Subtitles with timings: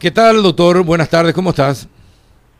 [0.00, 0.84] ¿Qué tal, doctor?
[0.84, 1.88] Buenas tardes, ¿cómo estás?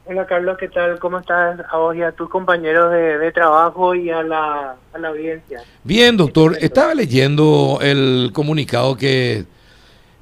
[0.07, 0.99] Hola, Carlos, ¿qué tal?
[0.99, 1.61] ¿Cómo estás?
[1.71, 5.63] A vos y a tus compañeros de, trabajo y a la, audiencia.
[5.85, 6.59] Bien, doctor.
[6.61, 9.45] Estaba leyendo el comunicado que,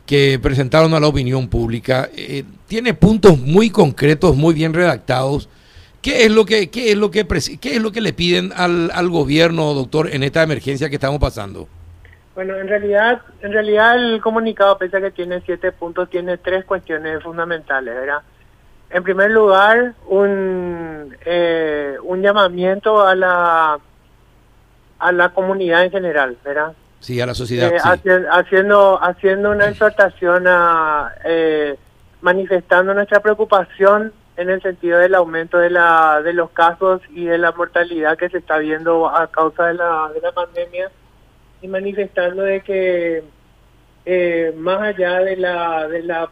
[0.04, 2.10] que presentaron a la opinión pública.
[2.14, 5.48] Eh, tiene puntos muy concretos, muy bien redactados.
[6.03, 8.90] ¿Qué es lo que, qué es lo que, qué es lo que le piden al,
[8.92, 11.67] al gobierno, doctor, en esta emergencia que estamos pasando?
[12.37, 16.66] Bueno, en realidad, en realidad el comunicado, pese a que tiene siete puntos, tiene tres
[16.66, 18.20] cuestiones fundamentales, ¿verdad?
[18.91, 23.78] En primer lugar, un, eh, un llamamiento a la
[24.98, 26.75] a la comunidad en general, ¿verdad?
[27.01, 27.73] Sí, a la sociedad.
[27.73, 31.78] Eh, haciendo, haciendo una exhortación a eh,
[32.20, 37.39] manifestando nuestra preocupación en el sentido del aumento de la de los casos y de
[37.39, 40.91] la mortalidad que se está viendo a causa de la, de la pandemia
[41.62, 43.23] y manifestando de que
[44.09, 46.30] eh, más allá de la de la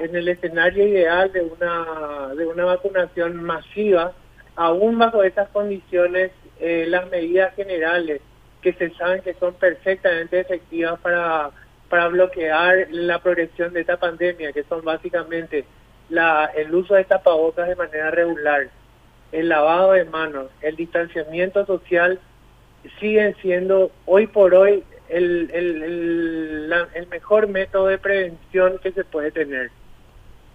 [0.00, 4.12] en el escenario ideal de una de una vacunación masiva
[4.56, 8.20] aún bajo estas condiciones eh, las medidas generales
[8.60, 11.50] que se saben que son perfectamente efectivas para
[11.88, 15.64] para bloquear la progresión de esta pandemia que son básicamente
[16.08, 18.68] la el uso de tapabocas de manera regular
[19.30, 22.18] el lavado de manos el distanciamiento social
[23.00, 29.30] siguen siendo hoy por hoy el, el, el, mejor método de prevención que se puede
[29.30, 29.70] tener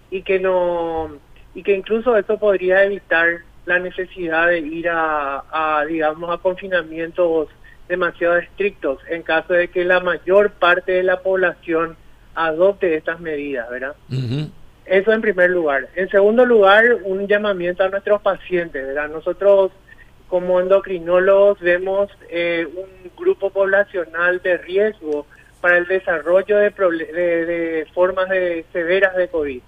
[0.10, 1.10] y que no
[1.54, 7.50] y que incluso eso podría evitar la necesidad de ir a, a digamos a confinamientos
[7.88, 11.96] demasiado estrictos en caso de que la mayor parte de la población
[12.36, 13.96] adopte estas medidas, ¿verdad?
[14.86, 15.90] Eso en primer lugar.
[15.96, 19.10] En segundo lugar, un llamamiento a nuestros pacientes, ¿verdad?
[19.10, 19.72] Nosotros
[20.32, 25.28] como endocrinólogos vemos eh, un grupo poblacional de riesgo
[25.60, 29.62] para el desarrollo de, formas de, severas de COVID.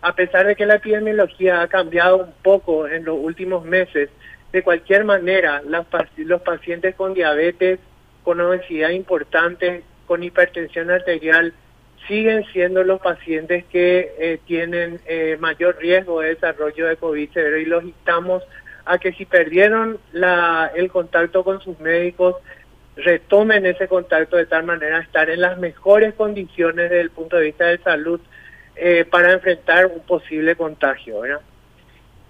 [0.00, 4.08] A pesar de que la epidemiología ha cambiado un poco en los últimos meses,
[4.52, 7.80] de cualquier manera, los pacientes con diabetes,
[8.22, 11.54] con obesidad importante, con hipertensión arterial,
[12.06, 17.58] siguen siendo los pacientes que eh, tienen eh, mayor riesgo de desarrollo de COVID severo
[17.58, 18.44] y los estamos
[18.84, 22.36] a que si perdieron la, el contacto con sus médicos,
[22.96, 27.46] retomen ese contacto de tal manera estar en las mejores condiciones desde el punto de
[27.46, 28.20] vista de salud
[28.76, 31.20] eh, para enfrentar un posible contagio.
[31.20, 31.40] ¿verdad?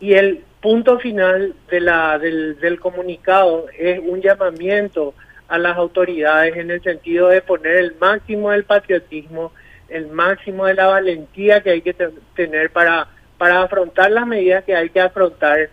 [0.01, 5.15] Y el punto final de la, del, del comunicado es un llamamiento
[5.49, 9.53] a las autoridades en el sentido de poner el máximo del patriotismo,
[9.89, 11.95] el máximo de la valentía que hay que
[12.35, 15.69] tener para, para afrontar las medidas que hay que afrontar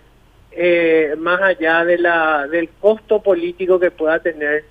[0.51, 4.65] eh, más allá de la, del costo político que pueda tener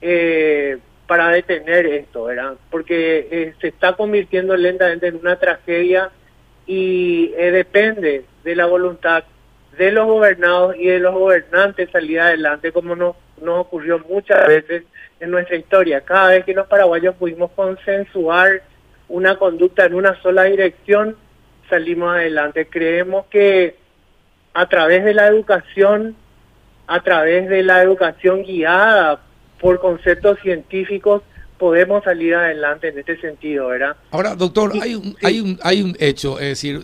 [0.00, 2.54] eh, para detener esto, ¿verdad?
[2.70, 6.10] Porque eh, se está convirtiendo lentamente en una tragedia
[6.66, 9.24] y depende de la voluntad
[9.76, 14.84] de los gobernados y de los gobernantes salir adelante, como nos, nos ocurrió muchas veces
[15.18, 16.02] en nuestra historia.
[16.02, 18.62] Cada vez que los paraguayos pudimos consensuar
[19.08, 21.16] una conducta en una sola dirección,
[21.68, 22.66] salimos adelante.
[22.66, 23.81] Creemos que
[24.54, 26.14] a través de la educación,
[26.86, 29.20] a través de la educación guiada
[29.60, 31.22] por conceptos científicos,
[31.58, 33.96] podemos salir adelante en este sentido, ¿verdad?
[34.10, 36.82] Ahora, doctor, hay un, hay un, hay un hecho, es decir,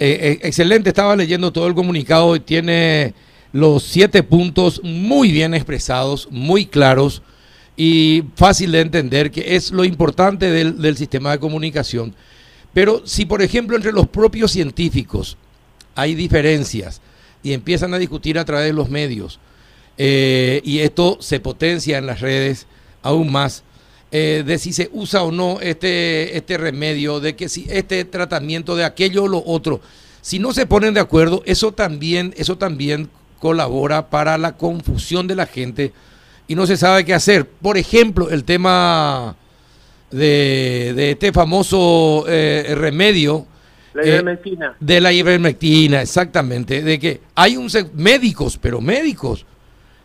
[0.00, 3.14] eh, eh, excelente, estaba leyendo todo el comunicado y tiene
[3.52, 7.22] los siete puntos muy bien expresados, muy claros
[7.76, 12.14] y fácil de entender, que es lo importante del, del sistema de comunicación.
[12.74, 15.38] Pero si, por ejemplo, entre los propios científicos
[15.98, 17.00] hay diferencias
[17.42, 19.40] y empiezan a discutir a través de los medios.
[19.96, 22.68] Eh, y esto se potencia en las redes
[23.02, 23.64] aún más.
[24.12, 28.76] Eh, de si se usa o no este, este remedio, de que si este tratamiento
[28.76, 29.80] de aquello o lo otro.
[30.22, 33.10] Si no se ponen de acuerdo, eso también, eso también
[33.40, 35.92] colabora para la confusión de la gente
[36.46, 37.44] y no se sabe qué hacer.
[37.44, 39.34] Por ejemplo, el tema
[40.12, 43.48] de, de este famoso eh, remedio
[44.04, 46.82] la eh, de la ivermectina, exactamente.
[46.82, 49.46] De que hay un médicos, pero médicos,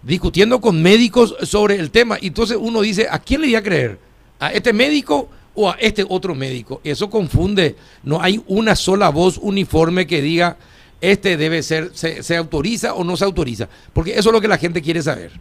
[0.02, 2.18] discutiendo con médicos sobre el tema.
[2.22, 3.98] Y entonces uno dice, ¿a quién le voy a creer?
[4.40, 6.82] ¿A este médico o a este otro médico?
[6.84, 7.76] Eso confunde.
[8.04, 10.58] No hay una sola voz uniforme que diga,
[11.04, 13.68] este debe ser, se, autoriza o no se autoriza.
[13.94, 15.32] Porque eso es lo que la gente quiere saber.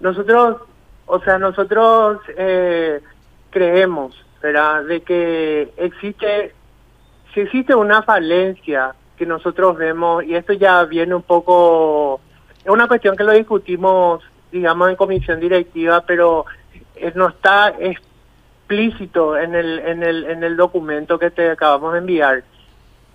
[0.00, 0.62] Nosotros,
[1.06, 3.00] o sea, nosotros eh,
[3.50, 4.84] creemos, ¿verdad?
[4.84, 6.54] De que existe
[7.32, 12.20] si existe una falencia que nosotros vemos, y esto ya viene un poco,
[12.64, 16.44] es una cuestión que lo discutimos, digamos, en comisión directiva, pero
[17.14, 22.44] no está explícito en el, en el, en el documento que te acabamos de enviar.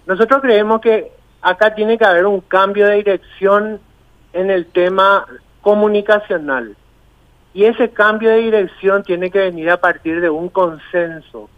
[0.05, 1.11] Nosotros creemos que
[1.41, 3.79] acá tiene que haber un cambio de dirección
[4.33, 5.25] en el tema
[5.61, 6.75] comunicacional.
[7.53, 11.49] Y ese cambio de dirección tiene que venir a partir de un consenso.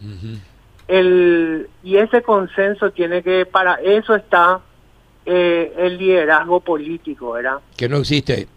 [0.89, 4.59] El, y ese consenso tiene que, para eso está
[5.25, 7.59] eh, el liderazgo político, ¿verdad?
[7.77, 8.47] Que no existe.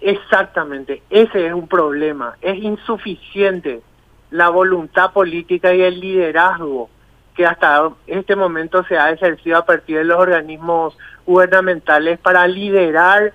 [0.00, 2.36] Exactamente, ese es un problema.
[2.40, 3.82] Es insuficiente
[4.30, 6.88] la voluntad política y el liderazgo
[7.34, 10.96] que hasta este momento se ha ejercido a partir de los organismos
[11.26, 13.34] gubernamentales para liderar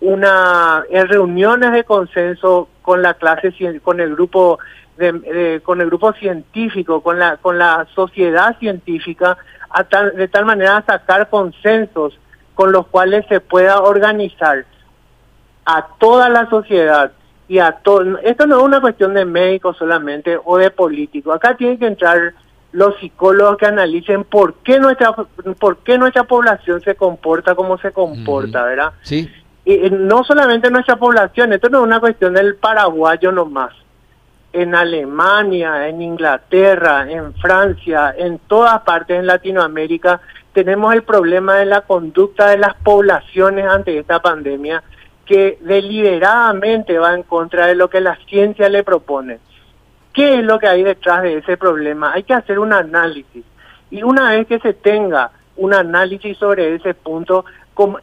[0.00, 4.58] una en reuniones de consenso con la clase con el grupo
[4.96, 9.36] de, con el grupo científico con la con la sociedad científica
[10.14, 12.18] de tal manera sacar consensos
[12.54, 14.64] con los cuales se pueda organizar
[15.64, 17.12] a toda la sociedad
[17.48, 21.56] y a todo esto no es una cuestión de médicos solamente o de políticos acá
[21.56, 22.34] tienen que entrar
[22.74, 25.14] los psicólogos que analicen por qué nuestra
[25.60, 28.92] por qué nuestra población se comporta como se comporta, ¿verdad?
[29.02, 29.30] Sí.
[29.64, 33.72] Y no solamente nuestra población, esto no es una cuestión del paraguayo nomás.
[34.54, 40.20] En Alemania, en Inglaterra, en Francia, en todas partes en Latinoamérica,
[40.52, 44.82] tenemos el problema de la conducta de las poblaciones ante esta pandemia
[45.26, 49.40] que deliberadamente va en contra de lo que la ciencia le propone.
[50.12, 52.12] ¿Qué es lo que hay detrás de ese problema?
[52.12, 53.44] Hay que hacer un análisis.
[53.90, 57.44] Y una vez que se tenga un análisis sobre ese punto,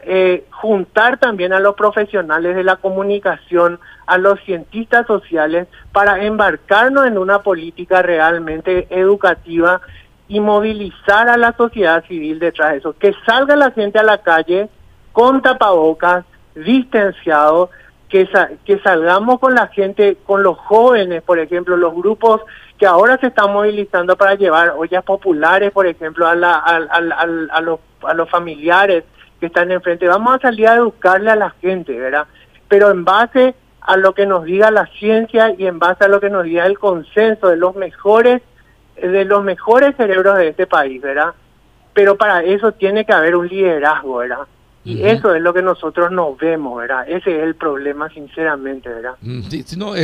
[0.02, 7.06] eh, juntar también a los profesionales de la comunicación, a los cientistas sociales, para embarcarnos
[7.06, 9.80] en una política realmente educativa
[10.28, 12.94] y movilizar a la sociedad civil detrás de eso.
[12.98, 14.68] Que salga la gente a la calle
[15.12, 16.24] con tapabocas,
[16.54, 17.70] distanciados,
[18.08, 18.28] que,
[18.66, 22.42] que salgamos con la gente, con los jóvenes, por ejemplo, los grupos
[22.78, 27.60] que ahora se están movilizando para llevar ollas populares, por ejemplo, a, la, a, a,
[27.60, 29.04] los, a los familiares
[29.42, 30.06] que están enfrente.
[30.06, 32.28] Vamos a salir a educarle a la gente, ¿verdad?
[32.68, 36.20] Pero en base a lo que nos diga la ciencia y en base a lo
[36.20, 38.40] que nos diga el consenso de los mejores
[38.94, 41.34] de los mejores cerebros de este país, ¿verdad?
[41.92, 44.46] Pero para eso tiene que haber un liderazgo, ¿verdad?
[44.84, 47.08] Y eso es lo que nosotros no vemos, ¿verdad?
[47.08, 49.14] Ese es el problema, sinceramente, ¿verdad?
[49.22, 49.94] Mm, sí, no,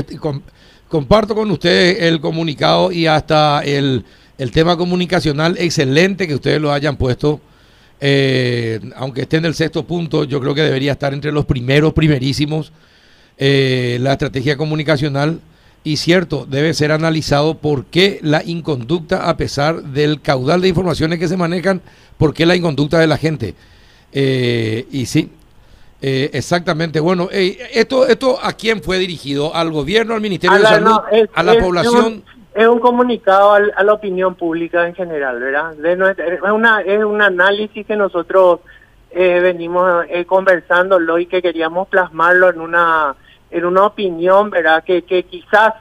[0.89, 4.05] comparto con ustedes el comunicado y hasta el,
[4.37, 7.41] el, tema comunicacional excelente que ustedes lo hayan puesto.
[8.01, 11.93] Eh, aunque esté en el sexto punto, yo creo que debería estar entre los primeros,
[11.93, 12.73] primerísimos,
[13.37, 15.41] eh, la estrategia comunicacional.
[15.85, 21.19] Y cierto, debe ser analizado por qué la inconducta, a pesar del caudal de informaciones
[21.19, 21.81] que se manejan,
[22.19, 23.55] por qué la inconducta de la gente.
[24.13, 25.31] Eh, y sí,
[26.03, 27.01] eh, exactamente.
[27.01, 29.55] Bueno, esto, esto ¿a quién fue dirigido?
[29.55, 30.99] ¿Al gobierno, al Ministerio de Salud,
[31.33, 32.25] a la población?
[32.59, 35.75] Es un, comunicado a la opinión pública en general, ¿verdad?
[35.85, 38.59] es, una, es un análisis que nosotros
[39.13, 43.15] eh, venimos eh, conversándolo y que queríamos plasmarlo en una,
[43.53, 44.83] en una opinión, ¿verdad?
[44.83, 45.75] Que, que quizás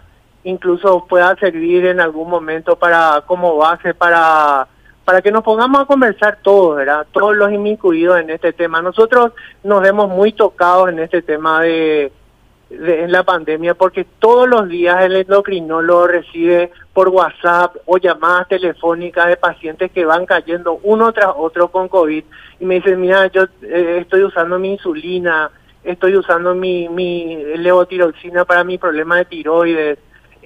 [0.44, 4.68] incluso pueda servir en algún momento para como base para
[5.04, 7.08] para que nos pongamos a conversar todos, ¿verdad?
[7.12, 8.84] Todos los inmiscuidos en este tema.
[8.84, 9.32] Nosotros
[9.64, 12.12] nos vemos muy tocados en este tema de,
[12.70, 19.28] en la pandemia porque todos los días el endocrinólogo recibe por WhatsApp o llamadas telefónicas
[19.28, 22.24] de pacientes que van cayendo uno tras otro con COVID
[22.60, 25.50] y me dicen, mira, yo eh, estoy usando mi insulina,
[25.84, 30.00] estoy usando mi, mi levotiroxina para mi problema de tiroides,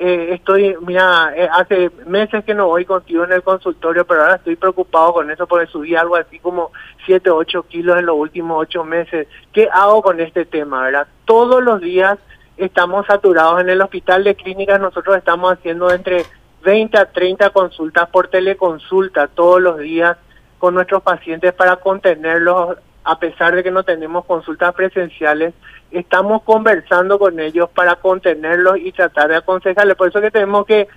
[0.04, 4.38] eh, estoy, mira, eh, hace meses que no voy contigo en el consultorio, pero ahora
[4.38, 6.72] estoy preocupado con eso porque subí algo así como
[7.06, 9.28] 7, 8 kilos en los últimos 8 meses.
[9.54, 11.06] ¿Qué hago con este tema, verdad?
[11.26, 12.18] Todos los días
[12.58, 16.26] estamos saturados en el hospital de clínicas, nosotros estamos haciendo entre
[16.64, 20.18] 20 a 30 consultas por teleconsulta todos los días
[20.58, 25.54] con nuestros pacientes para contenerlos a pesar de que no tenemos consultas presenciales,
[25.92, 29.96] estamos conversando con ellos para contenerlos y tratar de aconsejarles.
[29.96, 30.88] Por eso que tenemos que,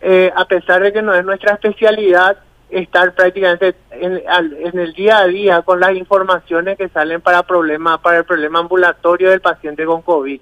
[0.00, 4.22] eh, a pesar de que no es nuestra especialidad, estar prácticamente en,
[4.78, 9.30] el día a día con las informaciones que salen para problema, para el problema ambulatorio
[9.30, 10.40] del paciente con COVID.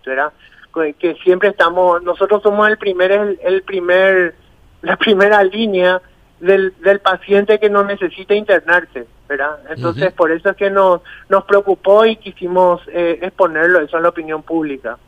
[0.98, 4.34] Que siempre estamos, nosotros somos el primer, el primer,
[4.82, 6.00] la primera línea
[6.40, 9.58] del, del paciente que no necesita internarse, ¿verdad?
[9.70, 14.08] Entonces, por eso es que nos, nos preocupó y quisimos eh, exponerlo, eso a la
[14.08, 14.98] opinión pública.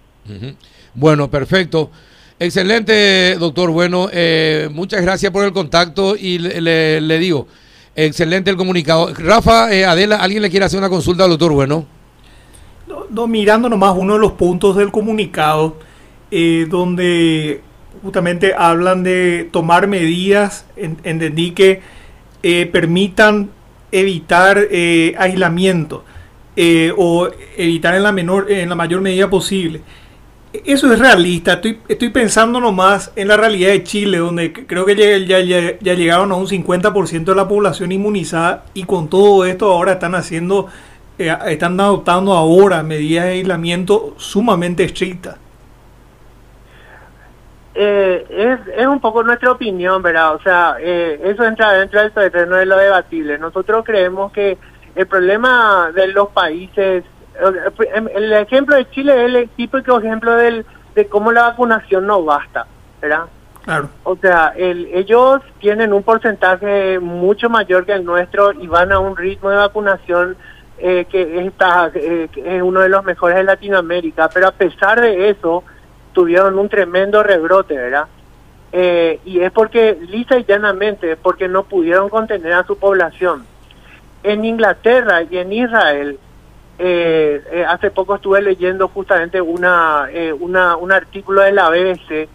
[0.95, 1.91] Bueno, perfecto.
[2.39, 3.71] Excelente, doctor.
[3.71, 7.47] Bueno, eh, muchas gracias por el contacto y le, le, digo,
[7.95, 9.13] excelente el comunicado.
[9.15, 11.87] Rafa, eh, Adela, ¿alguien le quiere hacer una consulta al doctor Bueno?
[13.11, 15.77] No, mirando nomás uno de los puntos del comunicado,
[16.69, 17.61] donde
[18.03, 21.81] justamente hablan de tomar medidas, entendí que
[22.43, 23.51] eh, permitan
[24.01, 26.05] evitar eh, aislamiento
[26.55, 29.81] eh, o evitar en la, menor, en la mayor medida posible.
[30.65, 31.55] Eso es realista.
[31.55, 35.95] Estoy, estoy pensando nomás en la realidad de Chile, donde creo que ya, ya, ya
[35.95, 40.69] llegaron a un 50% de la población inmunizada y con todo esto ahora están haciendo,
[41.19, 45.37] están adoptando ahora medidas de aislamiento sumamente estrictas.
[47.79, 50.35] Eh, es, es un poco nuestra opinión, ¿verdad?
[50.35, 53.37] O sea, eh, eso entra dentro del terreno de lo debatible.
[53.37, 54.57] Nosotros creemos que
[54.95, 57.05] el problema de los países,
[58.15, 60.65] el ejemplo de Chile es el típico ejemplo del,
[60.95, 62.67] de cómo la vacunación no basta,
[63.03, 63.25] ¿verdad?
[63.63, 63.91] Claro.
[64.05, 69.01] O sea, el, ellos tienen un porcentaje mucho mayor que el nuestro y van a
[69.01, 70.39] un ritmo de vacunación
[70.79, 75.29] eh, que, está, que es uno de los mejores de Latinoamérica, pero a pesar de
[75.29, 75.63] eso,
[76.17, 78.07] tuvieron un tremendo rebrote, ¿verdad?
[78.73, 83.45] Eh, y es porque, lisa y llanamente, porque no pudieron contener a su población.
[84.23, 86.19] En Inglaterra y en Israel,
[86.79, 90.09] eh, eh, hace poco estuve leyendo justamente una,
[90.41, 92.31] una, un artículo de la BBC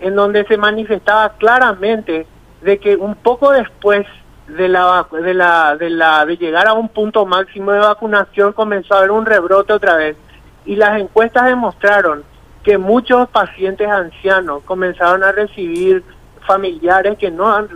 [0.00, 2.26] en donde se manifestaba claramente
[2.62, 4.06] de que un poco después
[4.46, 8.94] de la, de la, de la, de llegar a un punto máximo de vacunación comenzó
[8.94, 10.16] a haber un rebrote otra vez
[10.64, 12.24] y las encuestas demostraron
[12.68, 16.04] que muchos pacientes ancianos comenzaron a recibir
[16.46, 17.66] familiares que no,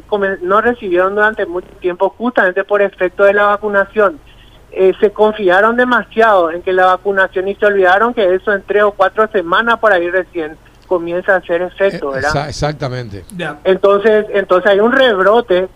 [0.42, 4.20] no recibieron durante mucho tiempo justamente por efecto de la vacunación.
[4.70, 8.82] Eh, se confiaron demasiado en que la vacunación y se olvidaron que eso en tres
[8.82, 12.50] o cuatro semanas por ahí recién comienza a hacer efecto, eh, ¿verdad?
[12.50, 13.24] Exactamente.
[13.64, 15.70] Entonces, entonces hay un rebrote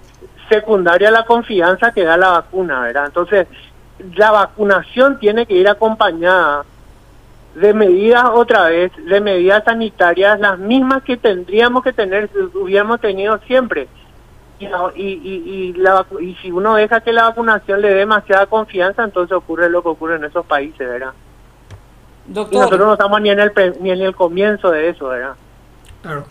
[0.51, 3.07] secundario a la confianza que da la vacuna, ¿verdad?
[3.07, 3.47] Entonces,
[4.15, 6.67] la vacunación tiene que ir acompañada
[7.57, 13.39] de medidas otra vez, de medidas sanitarias, las mismas que tendríamos que tener, hubiéramos tenido
[13.47, 13.89] siempre.
[14.59, 14.67] Y,
[15.03, 15.75] y,
[16.21, 19.89] y, si uno deja que la vacunación le dé demasiada confianza, entonces ocurre lo que
[19.89, 21.13] ocurre en esos países, ¿verdad?
[22.27, 22.61] Doctor.
[22.61, 25.35] nosotros no estamos ni en, el, ni en el comienzo de eso, ¿verdad?
[26.03, 26.25] Claro.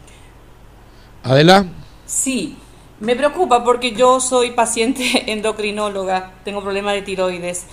[1.24, 1.66] Adela.
[2.06, 2.58] Sí,
[3.00, 7.68] me preocupa porque yo soy paciente endocrinóloga, tengo problemas de tiroides,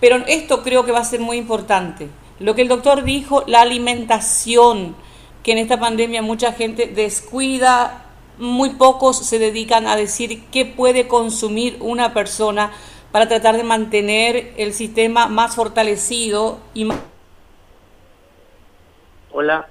[0.00, 2.08] pero esto creo que va a ser muy importante
[2.42, 4.96] lo que el doctor dijo, la alimentación,
[5.42, 8.06] que en esta pandemia mucha gente descuida,
[8.38, 12.72] muy pocos se dedican a decir qué puede consumir una persona
[13.12, 16.98] para tratar de mantener el sistema más fortalecido y más...
[19.32, 19.66] Hola.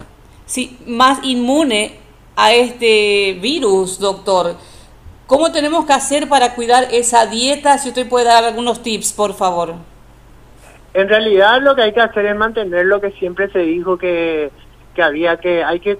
[0.45, 1.95] Sí, más inmune
[2.35, 4.55] a este virus, doctor.
[5.27, 7.77] ¿Cómo tenemos que hacer para cuidar esa dieta?
[7.77, 9.75] Si usted puede dar algunos tips, por favor.
[10.93, 14.51] En realidad lo que hay que hacer es mantener lo que siempre se dijo que,
[14.93, 15.97] que había que hay que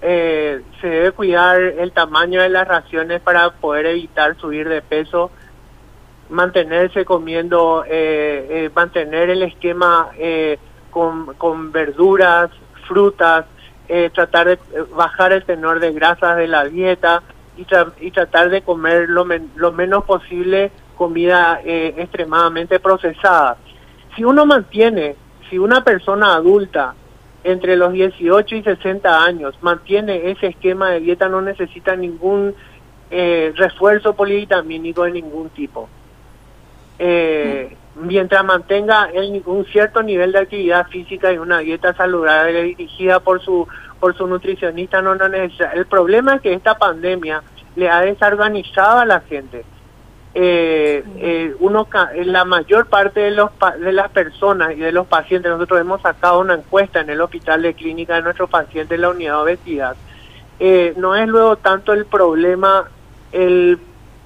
[0.00, 5.30] eh, se debe cuidar el tamaño de las raciones para poder evitar subir de peso
[6.30, 10.10] mantenerse comiendo eh, eh, mantener el esquema
[10.90, 12.50] con, con verduras
[12.88, 13.44] frutas
[14.14, 14.58] tratar de
[14.94, 17.22] bajar el tenor de grasas de la dieta
[17.56, 17.66] y,
[18.00, 23.56] y tratar de comer lo, lo menos posible comida extremadamente procesada
[24.14, 25.16] si uno mantiene,
[25.48, 26.94] si una persona adulta
[27.42, 32.54] entre los 18 y 60 años mantiene ese esquema de dieta, no necesita ningún
[33.10, 35.88] eh, refuerzo polivitamínico de ningún tipo.
[36.98, 39.08] Eh, mientras mantenga
[39.46, 43.66] un cierto nivel de actividad física y una dieta saludable dirigida por su
[43.98, 45.72] por su nutricionista no, no necesita.
[45.72, 47.42] El problema es que esta pandemia
[47.76, 49.64] le ha desorganizado a la gente
[50.32, 51.88] eh, eh, uno
[52.24, 56.40] la mayor parte de los de las personas y de los pacientes nosotros hemos sacado
[56.40, 59.96] una encuesta en el hospital de clínica de nuestros pacientes en la unidad de obesidad.
[60.60, 62.88] Eh, no es luego tanto el problema
[63.32, 63.78] el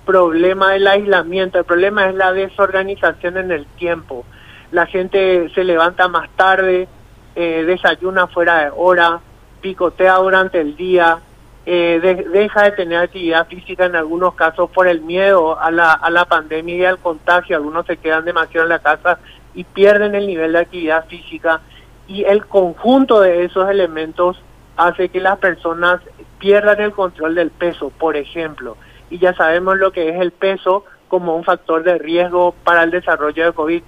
[0.04, 4.26] problema del aislamiento el problema es la desorganización en el tiempo.
[4.72, 6.86] La gente se levanta más tarde
[7.34, 9.20] eh, desayuna fuera de hora
[9.62, 11.18] picotea durante el día
[11.66, 16.10] eh, deja de tener actividad física en algunos casos por el miedo a la, a
[16.10, 17.56] la pandemia y al contagio.
[17.56, 19.18] Algunos se quedan demasiado en la casa
[19.54, 21.60] y pierden el nivel de actividad física.
[22.06, 24.42] Y el conjunto de esos elementos
[24.76, 26.00] hace que las personas
[26.38, 28.76] pierdan el control del peso, por ejemplo.
[29.08, 32.90] Y ya sabemos lo que es el peso como un factor de riesgo para el
[32.90, 33.82] desarrollo de COVID.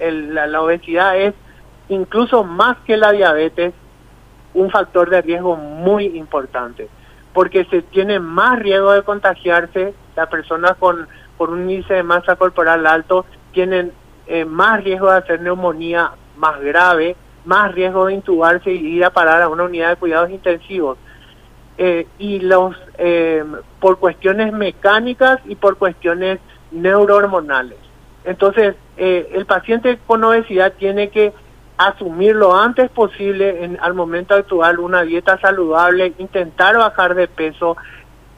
[0.00, 1.34] El, la obesidad es
[1.88, 3.72] incluso más que la diabetes
[4.54, 6.88] un factor de riesgo muy importante,
[7.32, 12.86] porque se tiene más riesgo de contagiarse, las personas con, un índice de masa corporal
[12.86, 13.92] alto tienen
[14.26, 17.16] eh, más riesgo de hacer neumonía más grave,
[17.46, 20.98] más riesgo de intubarse y ir a parar a una unidad de cuidados intensivos.
[21.78, 23.42] eh, y los eh,
[23.80, 26.40] por cuestiones mecánicas y por cuestiones
[26.72, 27.78] neurohormonales.
[28.24, 31.32] Entonces, el paciente con obesidad tiene que
[31.86, 37.76] asumir lo antes posible en, al momento actual una dieta saludable, intentar bajar de peso,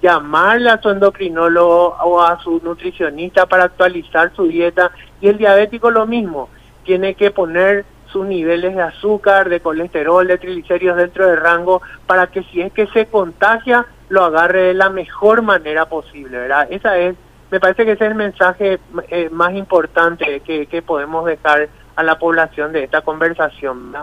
[0.01, 5.91] llamarle a su endocrinólogo o a su nutricionista para actualizar su dieta y el diabético
[5.91, 6.51] lo mismo,
[6.85, 12.29] tiene que poner sus niveles de azúcar, de colesterol, de triglicéridos dentro del rango para
[12.29, 16.69] que si es que se contagia lo agarre de la mejor manera posible, ¿verdad?
[16.71, 17.17] Esa es,
[17.51, 22.03] me parece que ese es el mensaje eh, más importante que, que podemos dejar a
[22.03, 23.95] la población de esta conversación.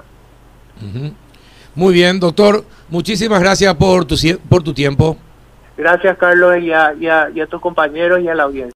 [1.76, 2.64] Muy bien, doctor.
[2.90, 4.16] Muchísimas gracias por tu,
[4.48, 5.18] por tu tiempo.
[5.78, 8.68] Gracias, Carlos, y a, y, a, y a tus compañeros y a la audiencia.